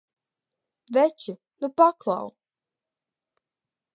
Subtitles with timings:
[0.95, 2.27] Veči, nu paklau!